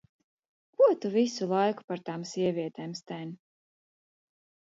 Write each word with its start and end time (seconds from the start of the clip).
Ko 0.77 0.85
tu 1.03 1.09
visu 1.15 1.47
laiku 1.51 1.85
par 1.91 2.01
tām 2.07 2.23
sievietēm, 2.31 2.97
Sten? 3.01 3.35